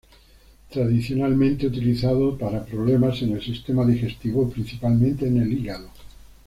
[0.71, 5.91] Tradicionalmente utilizado para problemas en el sistema digestivo, principalmente en el hígado.